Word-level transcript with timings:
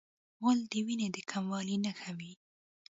غول 0.39 0.59
د 0.71 0.73
وینې 0.85 1.07
د 1.15 1.17
کموالي 1.29 1.77
نښه 1.85 2.11
وي. 2.17 2.31